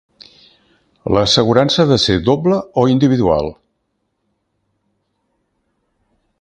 [1.15, 3.53] L'assegurança ha de ser doble o individual?